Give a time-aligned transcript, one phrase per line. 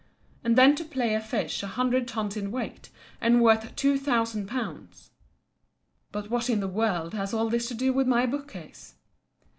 [0.43, 2.89] And then to play a fish a hundred tons in weight,
[3.21, 8.07] and worth two thousand pounds—but what in the world has all this to do with
[8.07, 8.95] my bookcase?